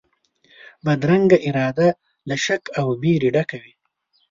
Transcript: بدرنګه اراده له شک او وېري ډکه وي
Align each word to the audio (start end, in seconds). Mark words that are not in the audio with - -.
بدرنګه 0.85 1.37
اراده 1.47 1.87
له 2.29 2.35
شک 2.45 2.63
او 2.79 2.87
وېري 3.01 3.29
ډکه 3.35 3.57
وي 3.63 3.73